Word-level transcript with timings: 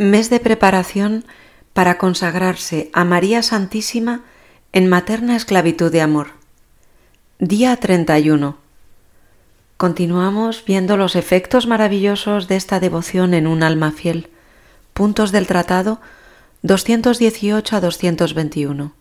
Mes 0.00 0.30
de 0.30 0.40
preparación 0.40 1.26
para 1.74 1.98
consagrarse 1.98 2.88
a 2.94 3.04
María 3.04 3.42
Santísima 3.42 4.22
en 4.72 4.88
materna 4.88 5.36
esclavitud 5.36 5.92
de 5.92 6.00
amor. 6.00 6.28
Día 7.38 7.76
31. 7.76 8.56
Continuamos 9.76 10.64
viendo 10.64 10.96
los 10.96 11.16
efectos 11.16 11.66
maravillosos 11.66 12.48
de 12.48 12.56
esta 12.56 12.80
devoción 12.80 13.34
en 13.34 13.46
un 13.46 13.62
alma 13.62 13.92
fiel. 13.92 14.30
Puntos 14.94 15.32
del 15.32 15.46
tratado 15.46 16.00
218 16.62 17.76
a 17.76 17.80
221. 17.82 18.94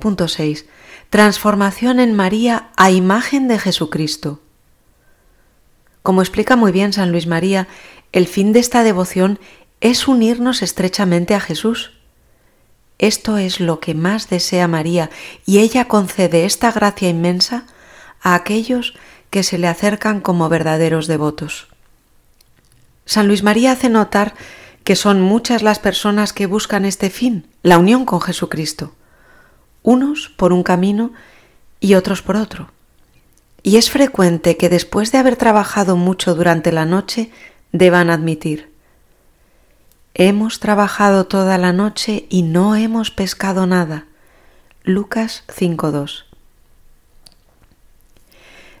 Punto 0.00 0.26
6. 0.26 0.66
Transformación 1.10 2.00
en 2.00 2.12
María 2.12 2.70
a 2.76 2.90
imagen 2.90 3.46
de 3.46 3.60
Jesucristo. 3.60 4.40
Como 6.04 6.20
explica 6.20 6.54
muy 6.54 6.70
bien 6.70 6.92
San 6.92 7.12
Luis 7.12 7.26
María, 7.26 7.66
el 8.14 8.28
fin 8.28 8.52
de 8.52 8.60
esta 8.60 8.84
devoción 8.84 9.40
es 9.80 10.06
unirnos 10.06 10.62
estrechamente 10.62 11.34
a 11.34 11.40
Jesús. 11.40 11.90
Esto 13.00 13.38
es 13.38 13.58
lo 13.58 13.80
que 13.80 13.92
más 13.92 14.30
desea 14.30 14.68
María 14.68 15.10
y 15.44 15.58
ella 15.58 15.88
concede 15.88 16.44
esta 16.44 16.70
gracia 16.70 17.08
inmensa 17.08 17.66
a 18.22 18.36
aquellos 18.36 18.94
que 19.30 19.42
se 19.42 19.58
le 19.58 19.66
acercan 19.66 20.20
como 20.20 20.48
verdaderos 20.48 21.08
devotos. 21.08 21.66
San 23.04 23.26
Luis 23.26 23.42
María 23.42 23.72
hace 23.72 23.88
notar 23.88 24.34
que 24.84 24.94
son 24.94 25.20
muchas 25.20 25.64
las 25.64 25.80
personas 25.80 26.32
que 26.32 26.46
buscan 26.46 26.84
este 26.84 27.10
fin, 27.10 27.48
la 27.64 27.78
unión 27.78 28.04
con 28.04 28.20
Jesucristo, 28.20 28.94
unos 29.82 30.28
por 30.28 30.52
un 30.52 30.62
camino 30.62 31.12
y 31.80 31.94
otros 31.94 32.22
por 32.22 32.36
otro. 32.36 32.70
Y 33.64 33.76
es 33.76 33.90
frecuente 33.90 34.56
que 34.56 34.68
después 34.68 35.10
de 35.10 35.18
haber 35.18 35.34
trabajado 35.34 35.96
mucho 35.96 36.36
durante 36.36 36.70
la 36.70 36.84
noche 36.84 37.32
deban 37.74 38.08
admitir, 38.08 38.70
hemos 40.14 40.60
trabajado 40.60 41.26
toda 41.26 41.58
la 41.58 41.72
noche 41.72 42.24
y 42.30 42.42
no 42.42 42.76
hemos 42.76 43.10
pescado 43.10 43.66
nada. 43.66 44.06
Lucas 44.84 45.42
5.2. 45.48 46.24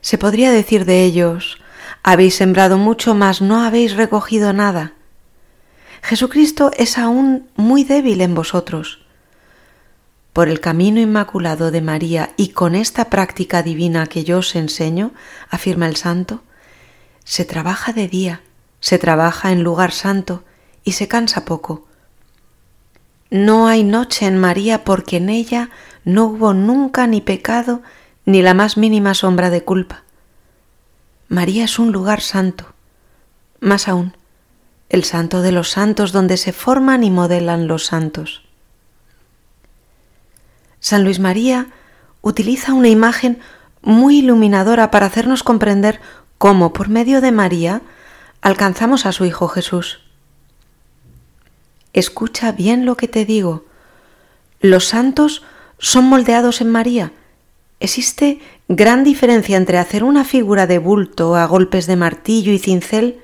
Se 0.00 0.16
podría 0.16 0.52
decir 0.52 0.84
de 0.84 1.02
ellos, 1.02 1.58
habéis 2.04 2.36
sembrado 2.36 2.78
mucho, 2.78 3.16
mas 3.16 3.42
no 3.42 3.64
habéis 3.64 3.96
recogido 3.96 4.52
nada. 4.52 4.92
Jesucristo 6.00 6.70
es 6.76 6.96
aún 6.96 7.48
muy 7.56 7.82
débil 7.82 8.20
en 8.20 8.36
vosotros. 8.36 9.00
Por 10.32 10.48
el 10.48 10.60
camino 10.60 11.00
inmaculado 11.00 11.72
de 11.72 11.80
María 11.80 12.30
y 12.36 12.50
con 12.50 12.76
esta 12.76 13.10
práctica 13.10 13.64
divina 13.64 14.06
que 14.06 14.22
yo 14.22 14.38
os 14.38 14.54
enseño, 14.54 15.10
afirma 15.50 15.88
el 15.88 15.96
santo, 15.96 16.44
se 17.24 17.44
trabaja 17.44 17.92
de 17.92 18.06
día 18.06 18.40
se 18.84 18.98
trabaja 18.98 19.50
en 19.50 19.62
lugar 19.62 19.92
santo 19.92 20.44
y 20.84 20.92
se 20.92 21.08
cansa 21.08 21.46
poco. 21.46 21.86
No 23.30 23.66
hay 23.66 23.82
noche 23.82 24.26
en 24.26 24.36
María 24.36 24.84
porque 24.84 25.16
en 25.16 25.30
ella 25.30 25.70
no 26.04 26.26
hubo 26.26 26.52
nunca 26.52 27.06
ni 27.06 27.22
pecado 27.22 27.80
ni 28.26 28.42
la 28.42 28.52
más 28.52 28.76
mínima 28.76 29.14
sombra 29.14 29.48
de 29.48 29.64
culpa. 29.64 30.02
María 31.28 31.64
es 31.64 31.78
un 31.78 31.92
lugar 31.92 32.20
santo, 32.20 32.74
más 33.58 33.88
aún, 33.88 34.18
el 34.90 35.04
santo 35.04 35.40
de 35.40 35.52
los 35.52 35.70
santos 35.70 36.12
donde 36.12 36.36
se 36.36 36.52
forman 36.52 37.04
y 37.04 37.10
modelan 37.10 37.66
los 37.66 37.86
santos. 37.86 38.42
San 40.78 41.04
Luis 41.04 41.20
María 41.20 41.68
utiliza 42.20 42.74
una 42.74 42.88
imagen 42.88 43.40
muy 43.80 44.18
iluminadora 44.18 44.90
para 44.90 45.06
hacernos 45.06 45.42
comprender 45.42 46.02
cómo 46.36 46.74
por 46.74 46.90
medio 46.90 47.22
de 47.22 47.32
María 47.32 47.80
alcanzamos 48.44 49.06
a 49.06 49.12
su 49.12 49.24
Hijo 49.24 49.48
Jesús. 49.48 50.00
Escucha 51.94 52.52
bien 52.52 52.84
lo 52.84 52.94
que 52.94 53.08
te 53.08 53.24
digo. 53.24 53.64
Los 54.60 54.84
santos 54.84 55.42
son 55.78 56.04
moldeados 56.04 56.60
en 56.60 56.70
María. 56.70 57.12
Existe 57.80 58.40
gran 58.68 59.02
diferencia 59.02 59.56
entre 59.56 59.78
hacer 59.78 60.04
una 60.04 60.24
figura 60.24 60.66
de 60.66 60.76
bulto 60.76 61.36
a 61.36 61.46
golpes 61.46 61.86
de 61.86 61.96
martillo 61.96 62.52
y 62.52 62.58
cincel 62.58 63.22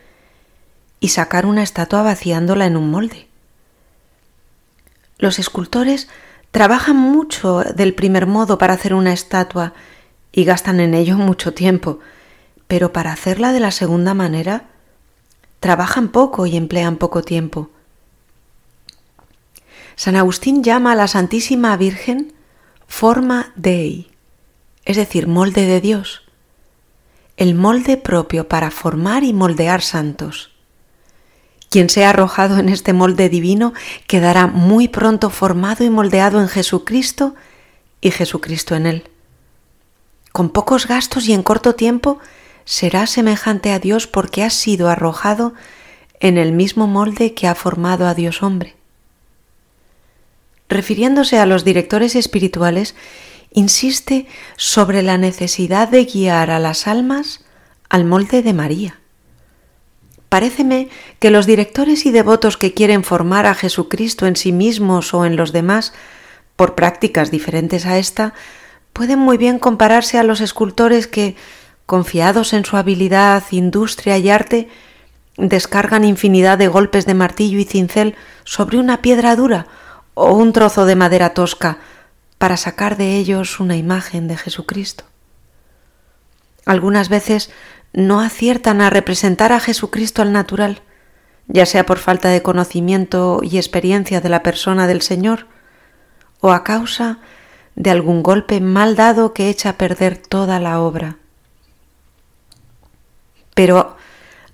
y 1.00 1.08
sacar 1.08 1.44
una 1.44 1.62
estatua 1.62 2.02
vaciándola 2.02 2.64
en 2.64 2.78
un 2.78 2.90
molde. 2.90 3.28
Los 5.18 5.38
escultores 5.38 6.08
trabajan 6.50 6.96
mucho 6.96 7.60
del 7.60 7.92
primer 7.92 8.26
modo 8.26 8.56
para 8.56 8.72
hacer 8.72 8.94
una 8.94 9.12
estatua 9.12 9.74
y 10.32 10.44
gastan 10.44 10.80
en 10.80 10.94
ello 10.94 11.18
mucho 11.18 11.52
tiempo, 11.52 11.98
pero 12.68 12.94
para 12.94 13.12
hacerla 13.12 13.52
de 13.52 13.60
la 13.60 13.70
segunda 13.70 14.14
manera 14.14 14.70
trabajan 15.60 16.08
poco 16.08 16.46
y 16.46 16.56
emplean 16.56 16.96
poco 16.96 17.22
tiempo. 17.22 17.70
San 19.94 20.16
Agustín 20.16 20.64
llama 20.64 20.92
a 20.92 20.96
la 20.96 21.08
Santísima 21.08 21.76
Virgen 21.76 22.32
forma 22.86 23.52
Dei, 23.54 24.10
es 24.84 24.96
decir, 24.96 25.28
molde 25.28 25.66
de 25.66 25.80
Dios, 25.80 26.22
el 27.36 27.54
molde 27.54 27.96
propio 27.96 28.48
para 28.48 28.70
formar 28.70 29.24
y 29.24 29.32
moldear 29.32 29.82
santos. 29.82 30.50
Quien 31.68 31.88
sea 31.88 32.10
arrojado 32.10 32.58
en 32.58 32.68
este 32.68 32.92
molde 32.92 33.28
divino 33.28 33.74
quedará 34.08 34.48
muy 34.48 34.88
pronto 34.88 35.30
formado 35.30 35.84
y 35.84 35.90
moldeado 35.90 36.40
en 36.40 36.48
Jesucristo 36.48 37.36
y 38.00 38.10
Jesucristo 38.10 38.74
en 38.74 38.86
él. 38.86 39.04
Con 40.32 40.48
pocos 40.48 40.88
gastos 40.88 41.28
y 41.28 41.32
en 41.32 41.42
corto 41.42 41.74
tiempo 41.74 42.18
será 42.70 43.08
semejante 43.08 43.72
a 43.72 43.80
Dios 43.80 44.06
porque 44.06 44.44
ha 44.44 44.50
sido 44.50 44.88
arrojado 44.88 45.54
en 46.20 46.38
el 46.38 46.52
mismo 46.52 46.86
molde 46.86 47.34
que 47.34 47.48
ha 47.48 47.56
formado 47.56 48.06
a 48.06 48.14
Dios 48.14 48.44
hombre. 48.44 48.76
Refiriéndose 50.68 51.40
a 51.40 51.46
los 51.46 51.64
directores 51.64 52.14
espirituales, 52.14 52.94
insiste 53.50 54.28
sobre 54.56 55.02
la 55.02 55.18
necesidad 55.18 55.88
de 55.88 56.04
guiar 56.04 56.52
a 56.52 56.60
las 56.60 56.86
almas 56.86 57.44
al 57.88 58.04
molde 58.04 58.40
de 58.40 58.52
María. 58.52 59.00
Paréceme 60.28 60.90
que 61.18 61.30
los 61.30 61.46
directores 61.46 62.06
y 62.06 62.12
devotos 62.12 62.56
que 62.56 62.72
quieren 62.72 63.02
formar 63.02 63.46
a 63.46 63.56
Jesucristo 63.56 64.28
en 64.28 64.36
sí 64.36 64.52
mismos 64.52 65.12
o 65.12 65.24
en 65.24 65.34
los 65.34 65.50
demás 65.50 65.92
por 66.54 66.76
prácticas 66.76 67.32
diferentes 67.32 67.84
a 67.84 67.98
esta, 67.98 68.32
pueden 68.92 69.18
muy 69.18 69.38
bien 69.38 69.58
compararse 69.58 70.18
a 70.18 70.22
los 70.22 70.40
escultores 70.40 71.08
que, 71.08 71.34
confiados 71.90 72.52
en 72.52 72.64
su 72.64 72.76
habilidad, 72.76 73.42
industria 73.50 74.16
y 74.16 74.30
arte, 74.30 74.68
descargan 75.36 76.04
infinidad 76.04 76.56
de 76.56 76.68
golpes 76.68 77.04
de 77.04 77.14
martillo 77.14 77.58
y 77.58 77.64
cincel 77.64 78.14
sobre 78.44 78.78
una 78.78 79.02
piedra 79.02 79.34
dura 79.34 79.66
o 80.14 80.32
un 80.32 80.52
trozo 80.52 80.86
de 80.86 80.94
madera 80.94 81.34
tosca 81.34 81.78
para 82.38 82.56
sacar 82.56 82.96
de 82.96 83.16
ellos 83.16 83.58
una 83.58 83.76
imagen 83.76 84.28
de 84.28 84.36
Jesucristo. 84.36 85.02
Algunas 86.64 87.08
veces 87.08 87.50
no 87.92 88.20
aciertan 88.20 88.82
a 88.82 88.90
representar 88.90 89.50
a 89.50 89.58
Jesucristo 89.58 90.22
al 90.22 90.30
natural, 90.30 90.82
ya 91.48 91.66
sea 91.66 91.86
por 91.86 91.98
falta 91.98 92.28
de 92.28 92.40
conocimiento 92.40 93.40
y 93.42 93.56
experiencia 93.56 94.20
de 94.20 94.28
la 94.28 94.44
persona 94.44 94.86
del 94.86 95.02
Señor, 95.02 95.48
o 96.38 96.52
a 96.52 96.62
causa 96.62 97.18
de 97.74 97.90
algún 97.90 98.22
golpe 98.22 98.60
mal 98.60 98.94
dado 98.94 99.34
que 99.34 99.48
echa 99.48 99.70
a 99.70 99.76
perder 99.76 100.18
toda 100.18 100.60
la 100.60 100.80
obra. 100.80 101.16
Pero 103.60 103.94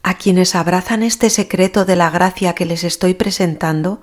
a 0.03 0.15
quienes 0.15 0.57
abrazan 0.57 1.05
este 1.05 1.31
secreto 1.31 1.85
de 1.85 1.95
la 1.95 2.11
gracia 2.11 2.57
que 2.57 2.67
les 2.67 2.83
estoy 2.83 3.15
presentando, 3.15 4.01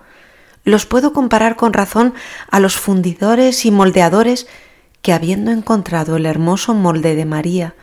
los 0.64 0.86
puedo 0.86 1.12
comparar 1.12 1.58
con 1.58 1.74
razón 1.74 2.14
a 2.50 2.62
los 2.62 2.78
fundidores 2.78 3.66
y 3.66 3.72
moldeadores 3.72 4.47
que 5.02 5.12
habiendo 5.12 5.52
encontrado 5.52 6.16
el 6.16 6.25
hermoso 6.25 6.74
molde 6.74 7.16
de 7.16 7.25
María, 7.25 7.75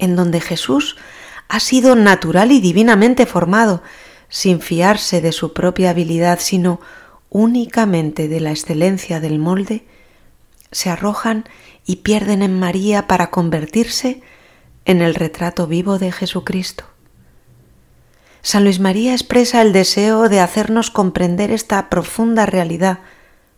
en 0.00 0.16
donde 0.16 0.40
Jesús 0.40 0.96
ha 1.46 1.60
sido 1.60 1.94
natural 1.94 2.50
y 2.50 2.60
divinamente 2.60 3.26
formado, 3.26 3.84
sin 4.28 4.60
fiarse 4.60 5.20
de 5.20 5.30
su 5.30 5.52
propia 5.52 5.90
habilidad, 5.90 6.40
sino 6.40 6.80
únicamente 7.30 8.26
de 8.26 8.40
la 8.40 8.50
excelencia 8.50 9.20
del 9.20 9.38
molde, 9.38 9.84
se 10.72 10.90
arrojan 10.90 11.44
y 11.86 11.94
pierden 12.02 12.42
en 12.42 12.58
María 12.58 13.06
para 13.06 13.30
convertirse 13.30 14.20
en 14.86 15.02
el 15.02 15.14
retrato 15.14 15.66
vivo 15.66 15.98
de 15.98 16.12
Jesucristo. 16.12 16.84
San 18.40 18.62
Luis 18.62 18.78
María 18.78 19.12
expresa 19.12 19.60
el 19.60 19.72
deseo 19.72 20.28
de 20.28 20.40
hacernos 20.40 20.90
comprender 20.90 21.50
esta 21.50 21.90
profunda 21.90 22.46
realidad 22.46 23.00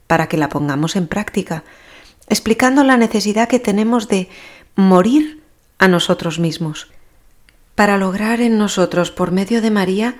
para 0.06 0.26
que 0.26 0.38
la 0.38 0.48
pongamos 0.48 0.96
en 0.96 1.06
práctica, 1.06 1.62
explicando 2.28 2.82
la 2.82 2.96
necesidad 2.96 3.48
que 3.48 3.60
tenemos 3.60 4.08
de 4.08 4.30
morir 4.74 5.42
a 5.78 5.86
nosotros 5.86 6.38
mismos, 6.38 6.88
para 7.74 7.98
lograr 7.98 8.40
en 8.40 8.56
nosotros, 8.56 9.10
por 9.10 9.30
medio 9.30 9.60
de 9.60 9.70
María, 9.70 10.16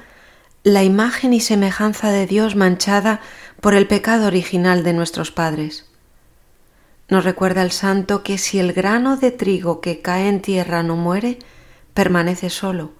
la 0.62 0.84
imagen 0.84 1.32
y 1.32 1.40
semejanza 1.40 2.10
de 2.10 2.26
Dios 2.26 2.54
manchada 2.54 3.20
por 3.62 3.74
el 3.74 3.86
pecado 3.86 4.26
original 4.26 4.84
de 4.84 4.92
nuestros 4.92 5.32
padres. 5.32 5.87
Nos 7.08 7.24
recuerda 7.24 7.62
el 7.62 7.72
santo 7.72 8.22
que 8.22 8.36
si 8.36 8.58
el 8.58 8.72
grano 8.72 9.16
de 9.16 9.30
trigo 9.30 9.80
que 9.80 10.02
cae 10.02 10.28
en 10.28 10.42
tierra 10.42 10.82
no 10.82 10.94
muere, 10.96 11.38
permanece 11.94 12.50
solo. 12.50 12.92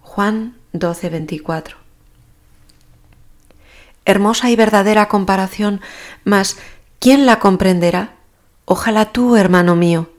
Juan 0.00 0.56
12:24. 0.72 1.76
Hermosa 4.04 4.50
y 4.50 4.56
verdadera 4.56 5.08
comparación, 5.08 5.80
mas 6.24 6.58
¿quién 7.00 7.26
la 7.26 7.38
comprenderá? 7.40 8.14
Ojalá 8.64 9.06
tú, 9.06 9.36
hermano 9.36 9.74
mío. 9.74 10.10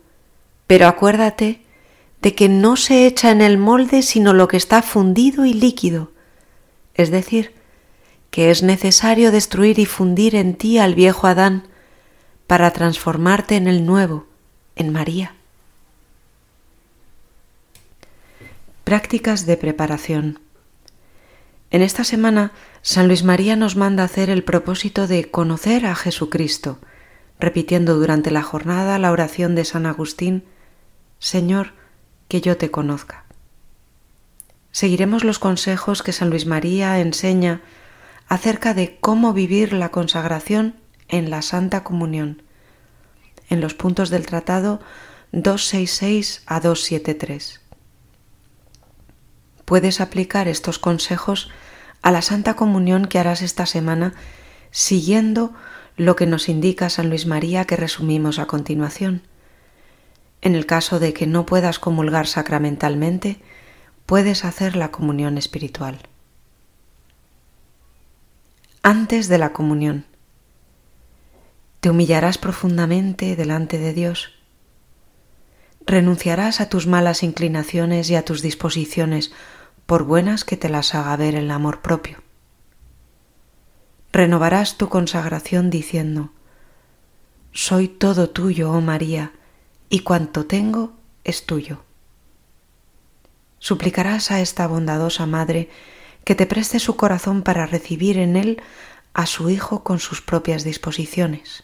Pero 0.68 0.88
acuérdate 0.88 1.62
de 2.22 2.36
que 2.36 2.50
no 2.50 2.76
se 2.76 3.08
echa 3.08 3.32
en 3.32 3.42
el 3.42 3.58
molde 3.58 4.02
sino 4.02 4.34
lo 4.34 4.48
que 4.48 4.58
está 4.58 4.82
fundido 4.82 5.46
y 5.46 5.54
líquido, 5.54 6.12
es 6.94 7.12
decir, 7.12 7.54
que 8.30 8.52
es 8.52 8.62
necesario 8.62 9.32
destruir 9.32 9.80
y 9.80 9.86
fundir 9.86 10.36
en 10.36 10.56
ti 10.56 10.78
al 10.78 10.96
viejo 10.96 11.28
Adán 11.28 11.71
para 12.52 12.72
transformarte 12.72 13.56
en 13.56 13.66
el 13.70 13.86
nuevo, 13.86 14.26
en 14.76 14.92
María. 14.92 15.36
Prácticas 18.84 19.46
de 19.46 19.56
preparación. 19.56 20.40
En 21.70 21.82
esta 21.82 22.04
semana, 22.04 22.52
San 22.82 23.08
Luis 23.08 23.24
María 23.24 23.56
nos 23.56 23.78
manda 23.78 24.04
hacer 24.04 24.30
el 24.30 24.44
propósito 24.44 25.08
de 25.08 25.32
conocer 25.32 25.86
a 25.86 25.96
Jesucristo, 25.96 26.80
repitiendo 27.40 27.96
durante 27.96 28.32
la 28.32 28.44
jornada 28.44 29.00
la 29.00 29.14
oración 29.14 29.56
de 29.56 29.64
San 29.64 29.86
Agustín, 29.86 30.44
Señor, 31.20 31.72
que 32.28 32.42
yo 32.42 32.58
te 32.58 32.70
conozca. 32.70 33.24
Seguiremos 34.74 35.24
los 35.24 35.40
consejos 35.40 36.04
que 36.04 36.12
San 36.12 36.30
Luis 36.30 36.46
María 36.46 37.00
enseña 37.00 37.62
acerca 38.28 38.74
de 38.74 38.98
cómo 39.00 39.32
vivir 39.32 39.72
la 39.72 39.90
consagración 39.90 40.81
en 41.12 41.30
la 41.30 41.44
Santa 41.44 41.84
Comunión, 41.84 42.42
en 43.50 43.62
los 43.62 43.76
puntos 43.76 44.10
del 44.10 44.26
tratado 44.26 44.80
266 45.34 46.42
a 46.48 46.60
273. 46.60 47.62
Puedes 49.66 50.02
aplicar 50.02 50.48
estos 50.48 50.80
consejos 50.80 51.52
a 52.02 52.12
la 52.12 52.22
Santa 52.22 52.56
Comunión 52.56 53.06
que 53.06 53.20
harás 53.20 53.42
esta 53.42 53.66
semana 53.66 54.14
siguiendo 54.72 55.54
lo 55.98 56.16
que 56.16 56.26
nos 56.26 56.50
indica 56.50 56.90
San 56.90 57.10
Luis 57.10 57.26
María 57.26 57.66
que 57.66 57.76
resumimos 57.76 58.40
a 58.40 58.48
continuación. 58.48 59.22
En 60.42 60.56
el 60.56 60.66
caso 60.66 61.00
de 61.00 61.14
que 61.14 61.28
no 61.28 61.46
puedas 61.46 61.78
comulgar 61.78 62.26
sacramentalmente, 62.26 63.42
puedes 64.06 64.44
hacer 64.44 64.76
la 64.76 64.92
comunión 64.92 65.38
espiritual. 65.38 66.00
Antes 68.82 69.28
de 69.28 69.38
la 69.38 69.54
comunión, 69.54 70.06
te 71.82 71.90
humillarás 71.90 72.38
profundamente 72.38 73.36
delante 73.36 73.80
de 73.80 73.92
Dios. 73.92 74.32
Renunciarás 75.88 76.62
a 76.62 76.70
tus 76.70 76.86
malas 76.86 77.24
inclinaciones 77.24 78.08
y 78.12 78.16
a 78.16 78.24
tus 78.24 78.44
disposiciones, 78.44 79.34
por 79.88 80.04
buenas 80.04 80.46
que 80.46 80.58
te 80.58 80.70
las 80.70 80.94
haga 80.94 81.16
ver 81.18 81.34
el 81.34 81.50
amor 81.50 81.82
propio. 81.82 82.22
Renovarás 84.14 84.78
tu 84.78 84.90
consagración 84.90 85.72
diciendo, 85.72 86.32
Soy 87.52 87.88
todo 87.88 88.30
tuyo, 88.30 88.72
oh 88.72 88.82
María, 88.82 89.32
y 89.90 90.02
cuanto 90.02 90.46
tengo 90.46 90.94
es 91.24 91.48
tuyo. 91.48 91.84
Suplicarás 93.58 94.30
a 94.30 94.40
esta 94.40 94.68
bondadosa 94.68 95.26
Madre 95.26 95.70
que 96.26 96.36
te 96.36 96.46
preste 96.46 96.80
su 96.80 96.96
corazón 96.96 97.42
para 97.42 97.66
recibir 97.66 98.20
en 98.20 98.36
él 98.38 98.62
a 99.14 99.26
su 99.26 99.50
Hijo 99.50 99.84
con 99.84 100.00
sus 100.00 100.22
propias 100.22 100.64
disposiciones. 100.64 101.64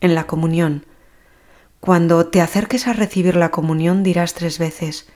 En 0.00 0.14
la 0.14 0.26
comunión, 0.26 0.86
cuando 1.80 2.26
te 2.26 2.40
acerques 2.40 2.86
a 2.86 2.92
recibir 2.92 3.36
la 3.36 3.50
comunión 3.50 4.02
dirás 4.02 4.34
tres 4.34 4.58
veces, 4.58 5.08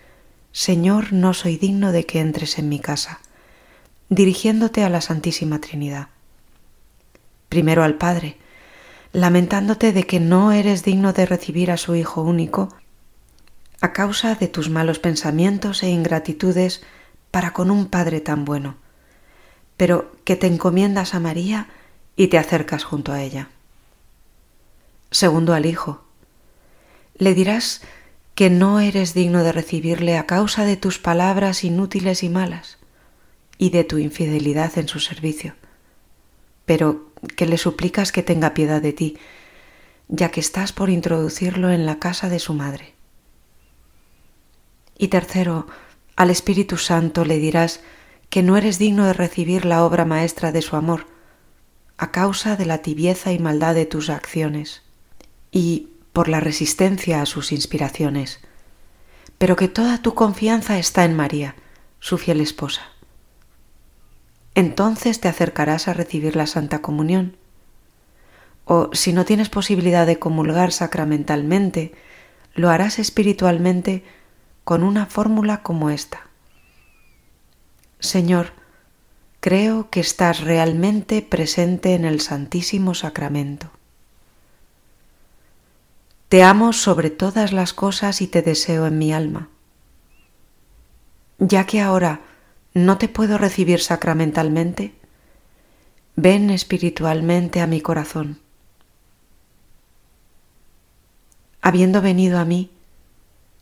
Señor, 0.52 1.12
no 1.12 1.34
soy 1.34 1.56
digno 1.56 1.90
de 1.90 2.06
que 2.06 2.20
entres 2.20 2.58
en 2.58 2.68
mi 2.68 2.80
casa, 2.80 3.20
dirigiéndote 4.08 4.84
a 4.84 4.88
la 4.88 5.00
Santísima 5.00 5.60
Trinidad. 5.60 6.08
Primero 7.48 7.82
al 7.82 7.94
Padre, 7.94 8.36
lamentándote 9.12 9.92
de 9.92 10.04
que 10.04 10.20
no 10.20 10.52
eres 10.52 10.84
digno 10.84 11.12
de 11.12 11.26
recibir 11.26 11.70
a 11.70 11.76
su 11.76 11.94
Hijo 11.94 12.22
único 12.22 12.68
a 13.80 13.92
causa 13.92 14.34
de 14.34 14.48
tus 14.48 14.70
malos 14.70 14.98
pensamientos 14.98 15.82
e 15.82 15.88
ingratitudes 15.88 16.82
para 17.30 17.52
con 17.52 17.70
un 17.70 17.86
Padre 17.86 18.20
tan 18.20 18.44
bueno, 18.44 18.76
pero 19.76 20.12
que 20.24 20.36
te 20.36 20.46
encomiendas 20.46 21.14
a 21.14 21.20
María 21.20 21.68
y 22.16 22.28
te 22.28 22.38
acercas 22.38 22.84
junto 22.84 23.12
a 23.12 23.22
ella. 23.22 23.50
Segundo 25.14 25.54
al 25.54 25.64
Hijo, 25.64 26.02
le 27.14 27.34
dirás 27.34 27.82
que 28.34 28.50
no 28.50 28.80
eres 28.80 29.14
digno 29.14 29.44
de 29.44 29.52
recibirle 29.52 30.18
a 30.18 30.26
causa 30.26 30.64
de 30.64 30.76
tus 30.76 30.98
palabras 30.98 31.62
inútiles 31.62 32.24
y 32.24 32.28
malas 32.28 32.78
y 33.56 33.70
de 33.70 33.84
tu 33.84 33.98
infidelidad 33.98 34.76
en 34.76 34.88
su 34.88 34.98
servicio, 34.98 35.54
pero 36.64 37.12
que 37.36 37.46
le 37.46 37.58
suplicas 37.58 38.10
que 38.10 38.24
tenga 38.24 38.54
piedad 38.54 38.82
de 38.82 38.92
ti, 38.92 39.16
ya 40.08 40.32
que 40.32 40.40
estás 40.40 40.72
por 40.72 40.90
introducirlo 40.90 41.70
en 41.70 41.86
la 41.86 42.00
casa 42.00 42.28
de 42.28 42.40
su 42.40 42.52
madre. 42.52 42.96
Y 44.98 45.08
tercero, 45.08 45.68
al 46.16 46.30
Espíritu 46.30 46.76
Santo 46.76 47.24
le 47.24 47.38
dirás 47.38 47.82
que 48.30 48.42
no 48.42 48.56
eres 48.56 48.80
digno 48.80 49.06
de 49.06 49.12
recibir 49.12 49.64
la 49.64 49.84
obra 49.84 50.04
maestra 50.04 50.50
de 50.50 50.60
su 50.60 50.74
amor, 50.74 51.06
a 51.98 52.10
causa 52.10 52.56
de 52.56 52.66
la 52.66 52.78
tibieza 52.78 53.30
y 53.30 53.38
maldad 53.38 53.76
de 53.76 53.86
tus 53.86 54.10
acciones, 54.10 54.83
y 55.54 55.88
por 56.12 56.28
la 56.28 56.40
resistencia 56.40 57.22
a 57.22 57.26
sus 57.26 57.50
inspiraciones, 57.50 58.40
pero 59.38 59.56
que 59.56 59.68
toda 59.68 60.02
tu 60.02 60.12
confianza 60.12 60.78
está 60.78 61.06
en 61.06 61.16
María, 61.16 61.56
su 61.98 62.18
fiel 62.18 62.42
esposa 62.42 62.82
entonces 64.54 65.20
te 65.20 65.28
acercarás 65.28 65.88
a 65.88 65.94
recibir 65.94 66.36
la 66.36 66.46
Santa 66.46 66.80
Comunión. 66.80 67.36
O 68.64 68.90
si 68.92 69.12
no 69.12 69.24
tienes 69.24 69.48
posibilidad 69.48 70.06
de 70.06 70.18
comulgar 70.18 70.72
sacramentalmente, 70.72 71.92
lo 72.54 72.70
harás 72.70 72.98
espiritualmente 72.98 74.04
con 74.62 74.82
una 74.82 75.06
fórmula 75.06 75.62
como 75.62 75.90
esta. 75.90 76.28
Señor, 77.98 78.52
creo 79.40 79.90
que 79.90 80.00
estás 80.00 80.40
realmente 80.40 81.20
presente 81.20 81.94
en 81.94 82.04
el 82.04 82.20
Santísimo 82.20 82.94
Sacramento. 82.94 83.70
Te 86.34 86.42
amo 86.42 86.72
sobre 86.72 87.10
todas 87.10 87.52
las 87.52 87.72
cosas 87.72 88.20
y 88.20 88.26
te 88.26 88.42
deseo 88.42 88.88
en 88.88 88.98
mi 88.98 89.12
alma. 89.12 89.50
Ya 91.38 91.64
que 91.64 91.80
ahora 91.80 92.22
no 92.72 92.98
te 92.98 93.08
puedo 93.08 93.38
recibir 93.38 93.80
sacramentalmente, 93.80 94.96
ven 96.16 96.50
espiritualmente 96.50 97.60
a 97.60 97.68
mi 97.68 97.80
corazón. 97.80 98.40
Habiendo 101.62 102.02
venido 102.02 102.40
a 102.40 102.44
mí, 102.44 102.72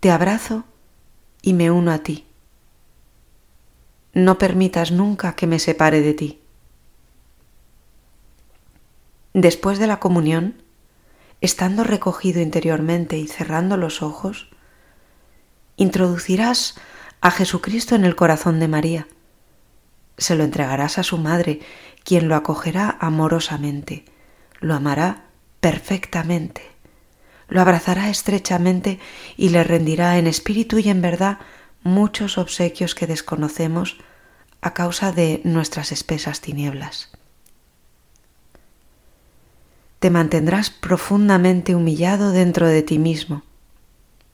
te 0.01 0.11
abrazo 0.11 0.65
y 1.43 1.53
me 1.53 1.71
uno 1.71 1.93
a 1.93 1.99
ti. 1.99 2.25
No 4.15 4.39
permitas 4.39 4.93
nunca 4.93 5.37
que 5.37 5.47
me 5.47 5.59
separe 5.59 6.01
de 6.01 6.15
ti. 6.15 6.41
Después 9.35 9.79
de 9.79 9.89
la 9.89 10.01
comunión, 10.01 10.63
estando 11.43 11.83
recogido 11.83 12.41
interiormente 12.41 13.19
y 13.19 13.27
cerrando 13.27 13.77
los 13.77 14.01
ojos, 14.01 14.49
introducirás 15.77 16.77
a 17.21 17.33
Jesucristo 17.33 17.97
en 17.97 18.05
el 18.05 18.15
corazón 18.15 18.61
de 18.61 18.69
María. 18.69 19.09
Se 20.17 20.37
lo 20.37 20.45
entregarás 20.45 20.99
a 20.99 21.03
su 21.03 21.19
madre, 21.19 21.61
quien 22.05 22.29
lo 22.29 22.37
acogerá 22.37 22.97
amorosamente, 23.01 24.05
lo 24.61 24.75
amará 24.75 25.25
perfectamente, 25.61 26.63
lo 27.49 27.61
abrazará 27.61 28.09
estrechamente 28.09 29.01
y 29.37 29.49
le 29.49 29.65
rendirá 29.65 30.19
en 30.19 30.29
espíritu 30.29 30.79
y 30.79 30.89
en 30.89 31.03
verdad 31.03 31.39
muchos 31.83 32.39
obsequios 32.39 32.95
que 32.95 33.09
desconocemos 33.09 33.99
a 34.61 34.75
causa 34.75 35.11
de 35.11 35.41
nuestras 35.43 35.91
espesas 35.91 36.41
tinieblas. 36.41 37.11
Te 40.03 40.11
mantendrás 40.11 40.71
profundamente 40.71 41.77
humillado 41.77 42.33
dentro 42.33 42.67
de 42.67 42.83
ti 42.83 42.99
mismo, 42.99 43.45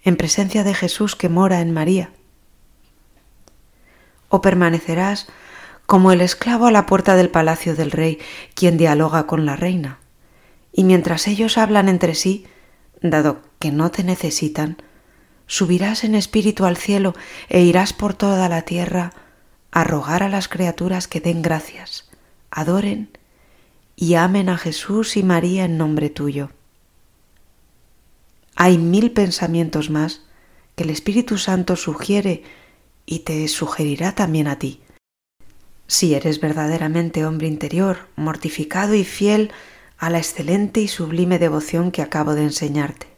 en 0.02 0.16
presencia 0.16 0.64
de 0.64 0.72
Jesús 0.72 1.14
que 1.14 1.28
mora 1.28 1.60
en 1.60 1.72
María, 1.72 2.08
o 4.30 4.40
permanecerás 4.40 5.26
como 5.84 6.10
el 6.10 6.22
esclavo 6.22 6.68
a 6.68 6.70
la 6.70 6.86
puerta 6.86 7.16
del 7.16 7.28
palacio 7.28 7.76
del 7.76 7.90
rey, 7.90 8.18
quien 8.54 8.78
dialoga 8.78 9.26
con 9.26 9.44
la 9.44 9.56
reina. 9.56 9.98
Y 10.72 10.84
mientras 10.84 11.28
ellos 11.28 11.58
hablan 11.58 11.90
entre 11.90 12.14
sí, 12.14 12.46
dado 13.02 13.42
que 13.58 13.70
no 13.70 13.90
te 13.90 14.04
necesitan, 14.04 14.78
subirás 15.46 16.02
en 16.02 16.14
espíritu 16.14 16.64
al 16.64 16.78
cielo 16.78 17.12
e 17.50 17.60
irás 17.60 17.92
por 17.92 18.14
toda 18.14 18.48
la 18.48 18.62
tierra 18.62 19.12
a 19.70 19.84
rogar 19.84 20.22
a 20.22 20.30
las 20.30 20.48
criaturas 20.48 21.08
que 21.08 21.20
den 21.20 21.42
gracias, 21.42 22.08
adoren 22.50 23.10
y 24.00 24.14
amen 24.14 24.48
a 24.48 24.56
Jesús 24.56 25.16
y 25.16 25.24
María 25.24 25.64
en 25.64 25.76
nombre 25.76 26.08
tuyo. 26.08 26.50
Hay 28.54 28.78
mil 28.78 29.10
pensamientos 29.10 29.90
más 29.90 30.22
que 30.76 30.84
el 30.84 30.90
Espíritu 30.90 31.36
Santo 31.36 31.74
sugiere 31.74 32.44
y 33.06 33.20
te 33.20 33.48
sugerirá 33.48 34.14
también 34.14 34.46
a 34.46 34.56
ti. 34.60 34.80
si 35.88 36.14
eres 36.14 36.38
verdaderamente 36.40 37.24
hombre 37.24 37.48
interior, 37.48 38.06
mortificado 38.14 38.94
y 38.94 39.04
fiel 39.04 39.50
a 39.96 40.10
la 40.10 40.18
excelente 40.18 40.80
y 40.80 40.86
sublime 40.86 41.38
devoción 41.38 41.90
que 41.90 42.02
acabo 42.02 42.34
de 42.34 42.42
enseñarte. 42.42 43.08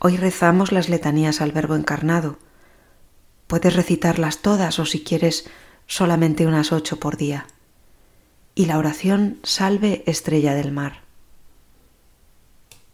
Hoy 0.00 0.16
rezamos 0.16 0.72
las 0.72 0.88
letanías 0.88 1.42
al 1.42 1.52
Verbo 1.52 1.76
encarnado. 1.76 2.38
Puedes 3.46 3.76
recitarlas 3.76 4.38
todas 4.38 4.78
o 4.78 4.86
si 4.86 5.04
quieres 5.04 5.48
solamente 5.86 6.46
unas 6.46 6.72
ocho 6.72 6.98
por 6.98 7.18
día. 7.18 7.46
Y 8.60 8.66
la 8.66 8.76
oración 8.76 9.38
Salve 9.42 10.02
Estrella 10.04 10.52
del 10.52 10.70
Mar. 10.70 11.00